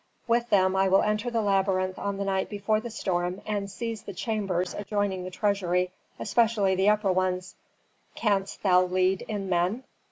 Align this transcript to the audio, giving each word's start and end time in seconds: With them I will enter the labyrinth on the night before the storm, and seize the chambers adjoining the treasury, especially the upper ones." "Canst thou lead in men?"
With 0.27 0.49
them 0.49 0.75
I 0.75 0.87
will 0.89 1.03
enter 1.03 1.29
the 1.29 1.43
labyrinth 1.43 1.99
on 1.99 2.17
the 2.17 2.25
night 2.25 2.49
before 2.49 2.79
the 2.79 2.89
storm, 2.89 3.39
and 3.45 3.69
seize 3.69 4.01
the 4.01 4.15
chambers 4.15 4.73
adjoining 4.73 5.23
the 5.23 5.29
treasury, 5.29 5.91
especially 6.17 6.73
the 6.73 6.89
upper 6.89 7.11
ones." 7.11 7.53
"Canst 8.15 8.63
thou 8.63 8.83
lead 8.85 9.21
in 9.21 9.47
men?" 9.47 9.83